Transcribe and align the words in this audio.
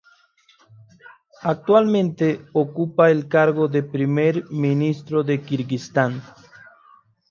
Actualmente 1.43 2.43
ocupa 2.53 3.11
el 3.11 3.27
cargo 3.27 3.67
de 3.67 3.83
Primer 3.83 4.45
Ministro 4.49 5.21
de 5.21 5.43
Kirguistán. 5.43 6.23